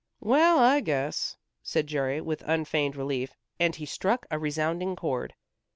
"Well, 0.19 0.57
I 0.57 0.79
guess," 0.79 1.37
said 1.61 1.85
Jerry, 1.85 2.21
with 2.21 2.41
unfeigned 2.47 2.95
relief, 2.95 3.35
and 3.59 3.75
he 3.75 3.85
struck 3.85 4.25
a 4.31 4.39
resounding 4.39 4.95
chord. 4.95 5.35